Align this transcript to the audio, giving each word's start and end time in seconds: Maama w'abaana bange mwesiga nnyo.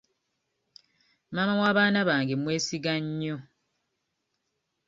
Maama 1.33 1.55
w'abaana 1.61 1.99
bange 2.09 2.35
mwesiga 2.41 2.93
nnyo. 3.03 3.37